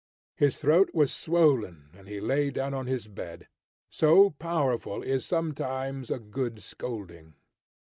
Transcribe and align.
His 0.35 0.57
throat 0.57 0.89
was 0.95 1.13
swollen, 1.13 1.91
and 1.93 2.07
he 2.07 2.19
lay 2.19 2.49
down 2.49 2.73
on 2.73 2.87
his 2.87 3.07
bed. 3.07 3.47
So 3.91 4.31
powerful 4.31 5.03
is 5.03 5.27
sometimes 5.27 6.09
a 6.09 6.17
good 6.17 6.63
scolding! 6.63 7.35